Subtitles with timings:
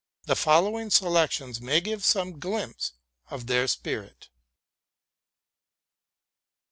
[0.25, 2.93] The following selections may give some glimpse
[3.29, 4.29] of their spirit.